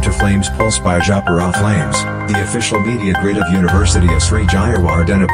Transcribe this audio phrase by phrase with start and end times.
[0.00, 4.46] Come to Flames Pulse by Japara Flames, the official media grid of University of Sri
[4.46, 5.28] Jayawardena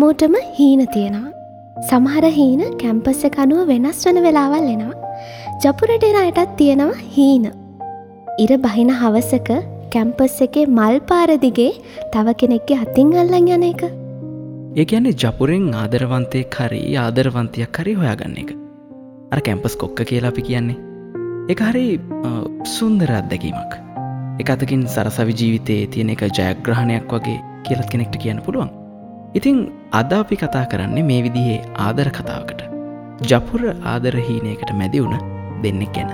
[0.00, 1.32] හැමෝටම හීන තියෙනවා.
[1.88, 4.94] සමහර හීන කැම්පස්ස කනුව වෙනස් වන වෙලාවල් එනවා.
[5.62, 7.44] ජපුරටෙන අයටත් තියෙනවා හීන.
[8.44, 9.50] ඉර බහින හවසක
[9.94, 11.68] කැම්පස් එකේ මල් පාරදිගේ
[12.14, 13.84] තව කෙනෙක්ගේ අතින් අල්ලන් යන එක.
[14.76, 18.56] ඒ කියන්නේ ජපුරෙන් ආදරවන්තය කරී ආදරවන්තයක් කරි හොයාගන්න එක.
[19.32, 20.78] අර කැම්පස් කොක්ක කියලා අපි කියන්නේ.
[21.52, 21.86] එක හරි
[22.76, 23.80] සුන්දර අත්දැකීමක්.
[24.40, 28.79] එක අතකින් සරසවි ජීවිතයේ තියෙන එක ජයග්‍රහණයක් වගේ කියලත් කෙනෙක්ට කියන්න පුළුවන්.
[29.38, 29.58] ඉතිං
[29.98, 32.60] අද අපි කතා කරන්නේ මේ විදිහේ ආදර කතාවකට.
[33.30, 35.20] ජපුර ආදරහීනයකට මැදිවුණ
[35.64, 36.10] දෙන්නෙක් ගැන.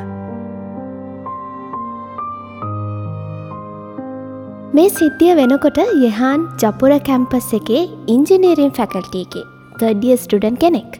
[4.76, 7.82] මේ සිද්ධිය වෙනකොට යහන් ජපුර කැම්පස් එකේ
[8.14, 9.46] ඉංජිනීරින් ෆැකල්ටීගේ
[9.80, 10.92] තඩිය ස්ටඩන් කෙනෙක්.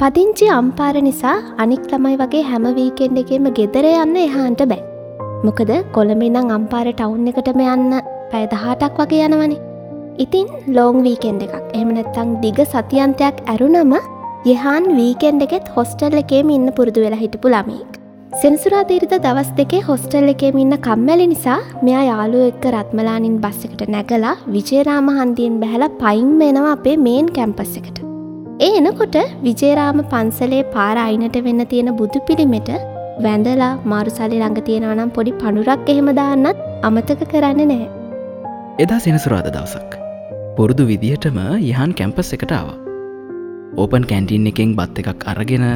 [0.00, 4.84] පදිංචි අම්පාර නිසා අනික් ළමයි වගේ හැම වීකෙන්ඩ එකේම ගෙදර යන්න එහාන්ට බෑ.
[5.46, 7.98] මොකද කොළමිනං අම්පාර ටවුන් එකටම යන්න
[8.32, 9.67] පැයදහටක් වගේ යනවනේ.
[10.24, 13.92] ඉතින් ලෝං වීකෙන්ඩ එකක් එමනැත්තං දිග සතියන්තයක් ඇරුනම
[14.52, 17.92] යහන් වීකෙන්ඩ එකෙත් හොස්ටල් එකේම ඉන්න පුරුදු වෙලා හිටපු ළමීක්.
[18.42, 24.34] සෙනසුරාදීරිත දවස් දෙකේ හොස්ටල් එකේම ඉන්න කම්මැලි නිසා මෙයා යාලු එක්ක රත්මලානින් බස් එකට නැගලා
[24.56, 27.98] විජේරාම හන්දියෙන් බැහල පයින් වෙනවා අපේ මේන් කැම්පස් එකට.
[28.66, 32.72] ඒ එනකොට විජේරාම පන්සලේ පාර අයිනට වෙන්න තියෙන බුදු පිළිමෙට
[33.26, 37.88] වැඳලා මාරුසලි ළඟ තියෙනවනම් පොඩි පනුරක් එහෙම දාන්නත් අමතක කරන්න නෑ.
[38.78, 40.07] එදා සෙනසුරාද දවසක්.
[40.58, 41.36] පුරුදු විදිහටම
[41.70, 42.68] යහන් කැම්පස් එකට ආව.
[43.82, 45.66] ඕපන් කැන්ටින් එකෙන් බත් එකක් අරගෙන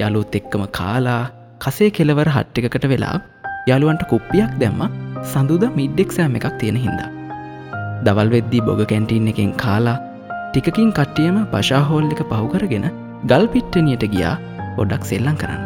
[0.00, 1.22] යාලුත් එක්කම කාලා
[1.64, 3.16] කසේ කෙලවර හට්ටිකට වෙලා
[3.70, 4.84] යාළුවන්ට කුප්පියක් දැම්ම
[5.32, 7.10] සඳුද මිඩ්ඩෙක් සෑම එකක් තියෙන හින්දා.
[8.06, 9.98] දවල් වෙද්දී බොග කැන්ටින් එකෙන් කාලා
[10.52, 12.88] ටිකකින් කට්ටියම පශාහෝල් එක පහුකරගෙන
[13.32, 14.38] ගල් පිට්ටනියට ගියා
[14.78, 15.62] පොඩක් සෙල්ලං කරන්න.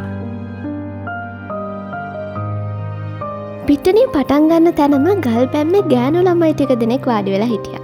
[3.69, 7.84] පිට්ටනින් පටන්ගන්න තැනම ගල් පැම්ම ගෑනු ළමයි ටික දෙනෙක් වාඩි වෙලා හිටිය.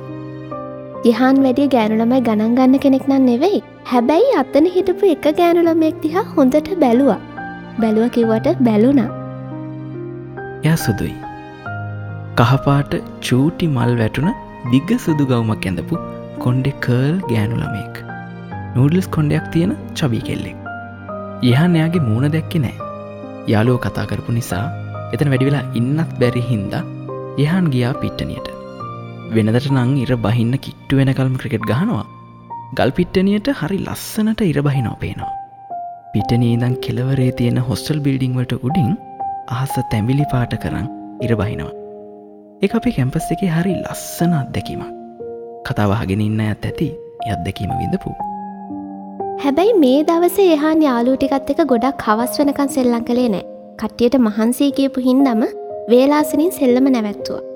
[1.08, 3.60] යහන් වැඩිය ගෑනුළමයි ගණන් ගන්න කෙනෙක් නම් නෙවෙයි.
[3.90, 7.20] හැබැයි අත්තන හිටපු එක ගෑනුළමෙක් දිහා හොඳට බැලුවා.
[7.82, 9.08] බැලුව කිවට බැලුනා
[10.68, 11.14] ය සුදුයි.
[12.40, 12.94] කහපාට
[13.28, 14.28] චූටි මල් වැටුන
[14.74, 16.02] දිග්ග සුදු ගවමක් ඇඳපු
[16.44, 18.04] කොන්්ඩෙ කර්ල් ගෑනුළමෙක්
[18.76, 20.58] නූඩල්ස් කොන්ඩයක් තියෙන චබී කෙල්ලෙක්.
[21.50, 22.76] යහන් එයාගේ මූුණ දැක්කෙ නෑ.
[23.52, 24.64] යාලෝ කතා කරපු නිසා
[25.14, 26.86] එතන වැඩිවෙලා ඉන්නත් බැරි හින්දා
[27.44, 28.59] යහන් ගියා පිට්ටනියට.
[29.36, 32.06] වෙනදට නං ඉර බහින්න කිට්ටු වෙනකල්ම ක්‍රිකට් ගහනවා.
[32.78, 35.34] ගල් පිට්ටනියට හරි ලස්සනට ඉර බහිනෝ පේනවා
[36.12, 38.94] පිටනීදං කෙලවරේ තියෙන හොස්ටල් බිල්ඩිංවට උඩින්
[39.56, 40.88] අහස තැමිලි පාට කරන්න
[41.26, 41.74] ඉර බහිනවා.
[42.64, 44.88] ඒ අපි කැම්පස් එක හරි ලස්සන අත්දැකීමක්.
[45.68, 46.88] කතාවහගෙන ඉන්න ඇත් ඇති
[47.34, 48.14] අත්දැකීම විඳපු.
[49.44, 53.46] හැබැයි මේ දවස එහන් යාලූටිකත් එක ගොඩක් හවස් වෙනකන් සෙල්ලං කළේ නෑ
[53.82, 55.46] කට්ටියට මහන්සේ කියපු හින්දම
[55.92, 57.49] වේලාසනින් සෙල්ලම නැවැත්තුවා.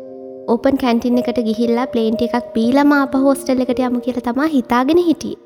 [0.53, 5.37] ඕපන් කැන්ටින් එකට ගිහිල්ලා ප්ලේන්ටි එකක් පීලම අප හෝස්ටල් එකට යමු කියල තමා හිතාගෙන හිටිය.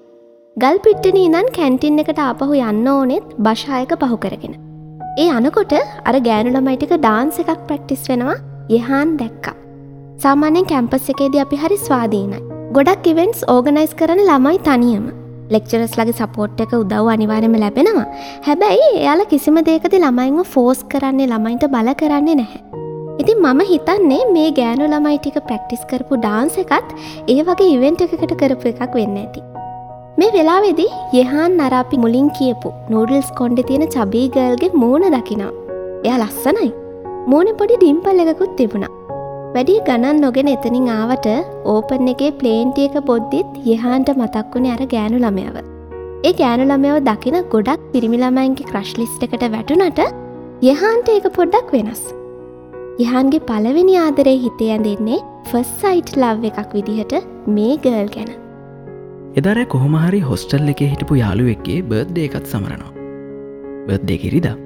[0.57, 4.57] ගල් පිට්ටන ඉදන් කැන්ටින් එකට අපහු යන්න ඕනෙත් භෂායක පහු කරගෙන.
[5.23, 5.75] ඒ අනකොට
[6.09, 8.39] අර ගෑනුළමයිටික ඩාන්ස එකක් ප්‍රක්ටිස් වෙනවා
[8.79, 9.57] යහන් දැක්කා.
[10.25, 12.45] සාමාන්‍යෙන් කැම්පස් එකේද අපි හරි ස්වාධීනයි.
[12.77, 15.07] ගොඩක් ඉවෙන්ස් ඕගනයිස් කරන ළමයි තනියම.
[15.55, 18.09] ලෙක්චරස් ලගේ සපෝට් එක උදව් අනිවාරම ලැබෙනවා
[18.49, 22.68] හැබැයි එයාල කිසිම දේකද ළමයින්ව ෆෝස් කරන්නේ ළමයින්ට බල කරන්නේ නැහැ.
[23.23, 26.91] ඉතින් මම හිතන්නේ මේ ගෑනු ළමයි ටික ප්‍රක්ටිස් කරපු ඩාන්ස එකත්
[27.33, 29.41] ඒ වගේ ඉවෙන්ට එකකට කරපු එකක් වෙන්න ඇති.
[30.21, 30.91] මේ වෙලාවෙදී
[31.21, 35.53] යහන් නරාපි මුලින් කියපු නූඩල්ස් කොන්්ඩ තියෙන චබීගල්ගේ මූුණ දකිනා.
[36.07, 36.71] එයා ලස්සනයි.
[37.31, 38.93] මූුණ පොඩි ඩිම්පල් එකකුත් තිබුණා.
[39.55, 41.27] වැඩිය ගණන් නොගෙන එතනින් ආවට
[41.75, 45.59] ඕපන් එකේ ප්ලේන්ටිය එක බොද්ධිත් යහන්ට මතක් වුණේ අර ගෑනු ළමයව.
[46.29, 50.01] ඒ ගෑනු ළමයව දකින ගොඩක් පිරිමිළමයින්ගේ ක්‍රශ්ලිස්ට එකට වැටුනට
[50.73, 52.05] යහන්ට ඒක පොඩ්ඩක් වෙනස්.
[53.03, 55.19] යහන්ගේ පලවෙනි ආදරේ හිතේ ඇඳෙන්නේ
[55.51, 57.13] ෆස් සයිට් ලව් එකක් විදිහට
[57.57, 58.31] මේ ගර්ල් ගැන.
[59.41, 62.91] එදර කොහොමහරි හොස්ටල් එක හිටපු යාළුවෙක්ගේ බර්ධ්ඩ එකත් සමරනවා.
[63.87, 64.57] බර්ධ්ඩේ කිරිදා.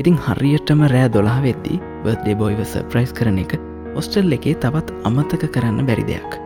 [0.00, 3.56] ඉතින් හරියටම රෑ දොලා වෙද්දී බර්ධ්ඩේ බොයිව සර්ප්‍රයිස් කරන එක
[4.02, 6.38] ඔස්ටල් එකේ තවත් අමතක කරන්න බැරි දෙයක්.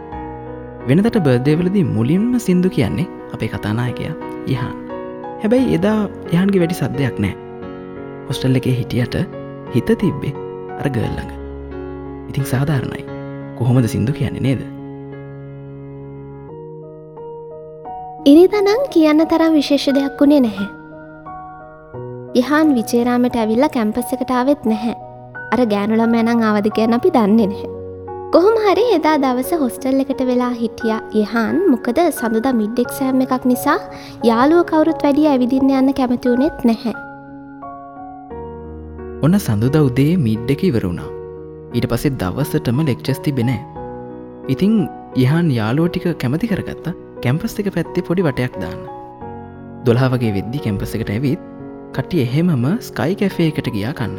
[0.88, 4.18] වෙනදට බර්ධේවලදී මුලින්ම සින්දු කියන්නේ අපේ කතානායකයා
[4.56, 4.74] යහන්.
[5.44, 6.00] හැබැයි එදා
[6.34, 7.36] යහන්ගේ වැඩි සද්දයක් නෑ.
[8.28, 9.24] හොස්ටල් එකේ හිටියට
[9.76, 10.47] හිත තිබ්බේ
[10.80, 11.32] අර ගල්ලඟ
[12.30, 13.04] ඉතින් සාධාරණයි.
[13.58, 14.60] කොහොමද සිින්දු කියන්නේ නේද?
[18.30, 20.68] ඉරිදනං කියන්න තරම් විශේෂ දෙයක් වුණේ නැහැ.
[22.40, 24.94] යහන් විචේරාමට ඇවිල්ල කැම්පස් එකටාවෙත් නැහැ.
[25.52, 27.70] අර ගෑනුලම ඇනං අවධ කියන්න අපි දන්නේ නැහැ.
[28.34, 33.78] කොහොම හරි එදා දවස හොස්ටල් එකට වෙලා හිටිය යහන් මොකද සඳුදා මිඩ්ඩෙක් සෑම් එකක් නිසා
[34.30, 36.97] යාලුව කවුරුත් වැඩිය ඇවිදින්න යන්න කැමතිවුනෙත් නැහැ.
[39.24, 41.10] ඔන්න සඳුද උදේ මිඩ් එක ඉවරුණා
[41.76, 43.78] ඊට පසේ දවස්සටම ලෙක්චස් තිබෙනෑ
[44.48, 44.74] ඉතිං
[45.16, 46.86] යහන් යාලෝටික කැමති කරගත්ත.
[47.22, 48.80] කැම්පස් එක පැත්තේ පොඩි වටයක් දාන්න.
[49.86, 51.40] දොලා වගේ වෙද්දි කැම්පස් එකට ඇවිත්
[51.94, 54.16] කට්ටි එහෙමම ස්කයි කැෆේ එකට ගියා කන්න.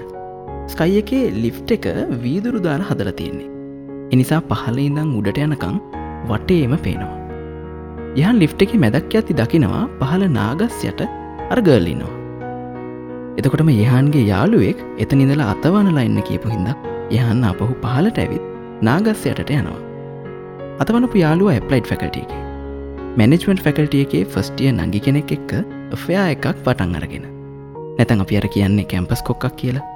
[0.67, 1.87] ස්කයි එකේ ලිෆ් එක
[2.23, 3.49] වීදුරු දාලා හදල තියෙන්නේ.
[4.13, 5.81] එනිසා පහල ඉඳං උඩට යනකං
[6.29, 7.17] වටේම පේනවා.
[8.19, 11.01] යහන් ලිෆ්ට එක මැදක් ඇති දකිනවා පහළ නාගස් යට
[11.55, 12.18] අර්ගල්ලිනවා.
[13.39, 16.69] එතකොටම යහන්ගේ යාළුවෙක් එත නිදලා අතවනලා එන්න කියපු හින්ද
[17.17, 18.45] යහන්න අපහු පහලට ඇවිත්
[18.87, 19.79] නාගස් යටට යනවා.
[20.81, 22.41] අතවනපු යාළුව ඇප්ලයිට් ෆැකල්ටියගේ
[23.19, 25.53] මැනෙජමෙන්ට් ෆැකල්ටිය එකේ ෆස්ටිය නගි කෙනෙක් එක්ක
[26.03, 27.25] ෆයා එකක් පටන් අරගෙන
[27.97, 29.87] නැතන් අපි අර කියන්නේ කැම්පස් කොක්කක් කියලා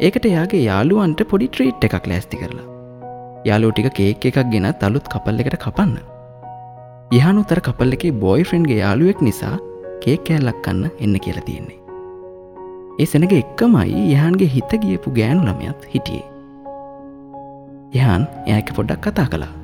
[0.00, 2.72] ඒකට එයාගේ යාළුවන්ට පොඩි ට්‍රීට් එකක් ලෑස්ති කරලා
[3.44, 5.94] යාලෝ ටික කේක් එකක් ගෙනත් අලුත් කපල් එකට කපන්න.
[7.18, 9.56] යහනුතර කපල් එකේ බොයි ෆ්‍රන්ගේ යාළුවෙක් නිසා
[10.02, 11.81] කේක් කෑල්ලක් කන්න එන්න කියලා තියෙන්නේ.
[13.00, 16.26] ඒ සෙනග එක්කමයි යහන්ගේ හිත ගියපු ගෑනු ළමයත් හිටියේ.
[17.98, 18.22] යහන්
[18.54, 19.54] එයක පොඩ්ඩක් කතා කළා.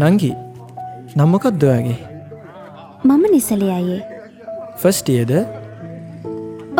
[0.00, 0.30] නංගි
[1.18, 1.98] නම්මකක්ද ඔයාගේ?
[3.08, 4.00] මම නිසලේ අයේ
[4.82, 5.32] ෆස්ටියද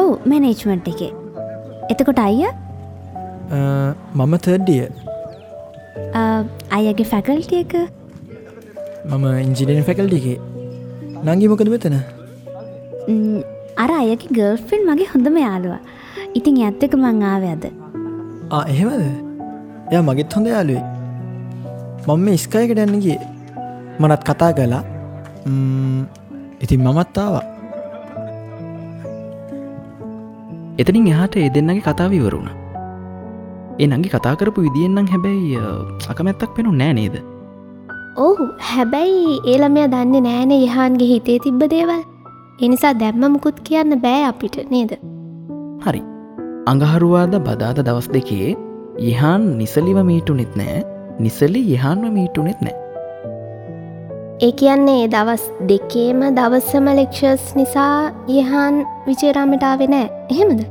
[0.01, 1.13] ඔවු මැනේජ්මන්ට් එකේ.
[1.93, 2.43] එතකොට අය
[4.19, 4.85] මම තර්ඩිය
[6.79, 7.75] අයගේ ෆැකල්ටිය එක
[9.09, 10.37] මම ඉංජිනයෙන් ෆැකල්ටිගේ
[11.25, 11.97] නංගි මොකද මෙතන?
[13.77, 15.75] අර අයගේ ගර්ෆිල්ම් මගේ හොඳම යාළුව.
[16.35, 17.65] ඉතින් ඇත්තක මං ආව අද.
[18.51, 19.03] ආ එහෙමද?
[19.91, 20.85] එය මගෙත් හොඳ යාලුවේ
[22.07, 23.19] මම මේ ස්කයකට යන්නගේ
[24.01, 24.83] මනත් කතා කලා
[26.61, 27.45] ඉතින් මමත්තාවා
[30.79, 32.49] එතනින් එහාට ඒ දෙන්නගේ කතාව ඉවරුණ
[33.81, 35.67] ඒ නගේ කතා කරපු විදිියෙන්න්නම් හැබැයි අ,
[36.09, 37.17] අකමැත්තක් පෙනු නෑ නේද
[38.17, 42.03] ඔහු හැබැයි ඒළමය දන්නේ නෑන යහන්ගේ හිතේ තිබ්බ දේවල්.
[42.61, 44.93] එනිසා දැම්ම මුකුත් කියන්න බෑ අපිට නේද?
[45.81, 46.03] හරි.
[46.67, 48.57] අඟහරුවාද බදාද දවස් දෙකේ
[49.05, 50.83] යහන් නිසලිව මීටුනෙත් නෑ.
[51.19, 52.77] නිසලි යහන්ව මීටුනෙත් නෑ.
[54.41, 60.07] ඒ කියන්නේ දවස් දෙකේම දවස්සම ලෙක්ෂර්ස් නිසා යහන් විචේරාමටාවෙ නෑ.
[60.31, 60.63] එහෙමද?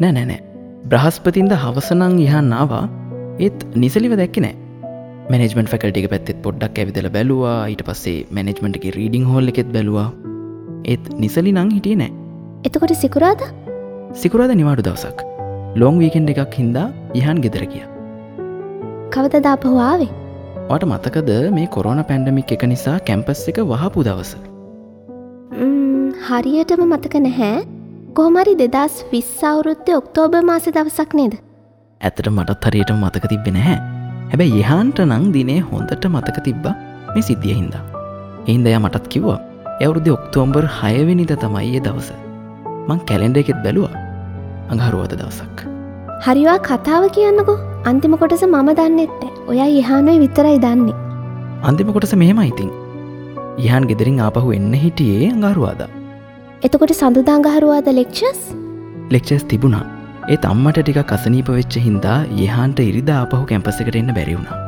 [0.00, 0.40] නෑ නෑනෑ
[0.84, 2.86] බ්‍රහස්පතින්ද හවසනං යහන් නාවා
[3.38, 4.65] ඒත් නිසලිව දැක්ක නෑ
[5.30, 7.58] මනෙජමෙන්ට ෆැකල්ටික පැත්තෙත් පොඩ්ඩක් ඇවිදල බැලවා.
[7.72, 10.08] ඊට පස්සේ මනෙජමෙන්ට්ගේ රීඩිං හෝල් එකෙත් බැලවා.
[10.92, 12.12] ඒත් නිසලි නං හිටිය නෑ.
[12.68, 13.48] එතකොට සිකුරාද?
[14.22, 15.26] සිකුරාද නිවාඩු දවසක්.
[15.80, 16.86] ලොං වීකෙන්ඩ එකක් හින්දා
[17.20, 17.84] යහන් ගෙදර කිය
[19.14, 20.12] කවද දාපහවාවේ
[20.68, 24.32] ට මතකද මේ කොරෝන පැන්ඩමික් එක නිසා කැම්පස් එක වහපු දවස?
[26.28, 27.66] හරියටම මතක නැහැ.
[28.18, 31.36] කොහමරි දෙදස් විස්සවුරුත්තය ඔක්තෝබ මාස දවසක් නේද?
[32.00, 33.76] ඇතට මටත් හරියට මතක තිබෙන හැ
[34.30, 36.64] හැබැයි යහන්ට නං දිනේ හොඳට මතක තිබ්බ
[37.14, 37.82] මේ සිද්ධිය හින්දා.
[38.48, 39.38] එහින්දය මටත් කිව්වා
[39.82, 42.10] ඇවුරුදි ඔක්තෝම්බර් හයවෙනිද තමයි ඒ දවස.
[42.88, 43.94] මං කැලෙන්ඩ එකෙත් බැලුවා
[44.72, 45.58] අඟහරුවද දවසක්.
[46.26, 47.58] හරිවා කතාව කියන්නකෝ.
[47.90, 49.20] අන්තිම කොටස මම දන්නෙත්ත
[49.52, 50.96] ඔයා යහනුවේ විතරයි දන්නේ.
[51.70, 52.72] අන්තිම කොටස මෙහෙම ඉතින්.
[53.66, 55.82] යහන් ගෙදරින් ආපහු එන්න හිටියේ අඟහරුවාද.
[56.66, 58.40] එතකොට සඳුදාංගහරුවාද ලෙක්ෂස්
[59.14, 59.84] ලෙක්චස් තිබුණා
[60.34, 64.66] ඒ අම්මට ටික කසනීප වෙච්ච හින්දා යහන්ට ඉරිද ආපහු කැම්පසකට එන්න බැරිවුණා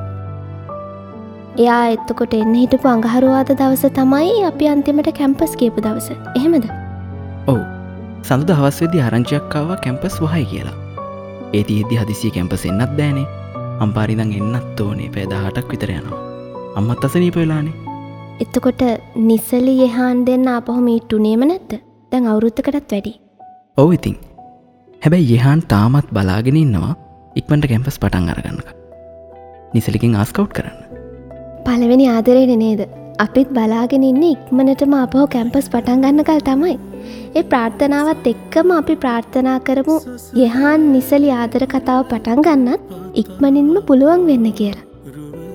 [1.62, 6.08] එයා එත්තකොට එන්න හිටපු අඟහරුවාද දවස තමයි අපි අන්තිමට කැම්පස් කියපු දවස.
[6.38, 6.66] එහෙමද?
[7.46, 7.62] ඔවු.
[8.22, 10.76] සඳ දහවස්වෙදි ආරංචියක්කාව කැම්පස් වහයි කියලා.
[11.52, 13.26] ඒති ඉදදි හදිසිය කැම්පස් එන්නත් බෑනේ.
[13.86, 15.10] අම්පාරිදං එන්නත් ඕනේ.
[15.16, 16.22] පෑදාහටක් විතර යනවා.
[16.76, 17.74] අම්මත් අසනීප වෙලානේ.
[18.46, 18.86] එතකොට
[19.26, 21.78] නිසලි යහන් දෙන්න අපහොම ඉට්ටුනේම නැත්ත
[22.12, 23.18] දැන් අවුරුත්තකටත් වැඩි.
[23.78, 24.18] ඔවු ඉතින්
[25.02, 26.92] හැබැයි යහන් තාමත් බලාගෙන ඉන්නවා
[27.36, 28.68] ඉක්මට කැම්පස් පටන් අරගන්නක
[29.74, 30.78] නිසලිකින් ආස්කවට් කරන්න.
[31.66, 32.80] පළවෙනි ආදරයට නේද?
[33.18, 36.74] අපිත් බලාගෙන ඉන්න ඉක්මනටම අපහෝ කැම්පස් පටන් ගන්න කල් තමයි.
[37.34, 39.96] ඒ ප්‍රාර්ථනාවත් එක්කම අපි ප්‍රාර්ථනා කරමු
[40.44, 42.80] යහන් නිසලි ආදර කතාව පටන් ගන්නත්
[43.22, 44.84] ඉක්මනින්ම පුළුවන් වෙන්න කියලා.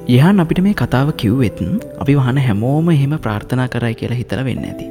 [0.10, 4.88] යහන් අපිට මේ කතාව කිව්වෙත්න් අපි වහන හැමෝම එහෙම ප්‍රාර්ථනා කරයි කියලා හිතල වෙන්න ඇති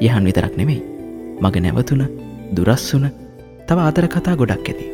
[0.00, 0.80] යහන් විතරක් නෙමෙයි.
[1.42, 2.02] මග නැවතුන
[2.56, 3.06] දුරස්වුන
[3.68, 4.86] තව ආදර කතා ගොඩක් ඇති.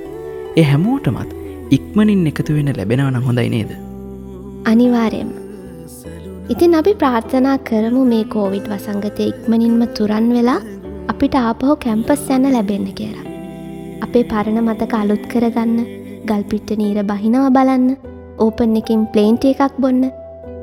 [0.60, 1.30] ඒ හැමෝටමත්
[1.76, 3.70] ඉක්මනින් එකතු වෙන ලැබෙනවන හොඳයි නේද?
[4.70, 5.30] අනිවාරයම
[6.54, 10.60] ඉතින් අපි ප්‍රාර්ථනා කරමු මේ කෝවිඩ් වසංගතය ඉක්මනින්ම තුරන් වෙලා
[11.12, 13.26] අපිට ආපහෝ කැම්පස් යන්න ලැබෙන්න කියලා.
[14.04, 15.76] අපේ පරණ මතක අලුත් කරගන්න
[16.30, 17.86] ගල්පිට්ට නීර බහිනව බලන්න
[18.44, 20.02] ඕපන් එකින් ප්ලේන්ට එකක් බොන්න.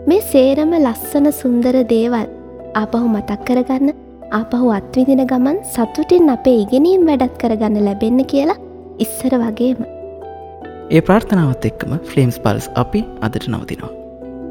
[0.09, 2.27] මේ සේරම ලස්සන සුන්දර දේවල්
[2.81, 8.57] ආපහු මතක් කරගන්න ආපහු අත්විදින ගමන් සතුටින් අපේ ඉගෙනීම් වැඩත් කරගන්න ලැබෙන්න කියලා
[8.99, 9.85] ඉස්සර වගේම
[10.89, 13.91] ඒ ප්‍රාර්ථනාවත් එක්කම ෆ්ලේම්ස් පල්ස් අපි අදට නවතිනවා.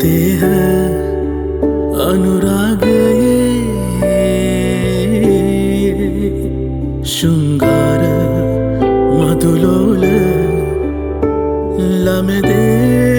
[0.00, 0.42] දේහ
[2.06, 3.38] අනුරාගයේ
[7.14, 8.02] ශුංගාර
[9.18, 10.04] මදුලෝල
[12.04, 13.17] ලමදේ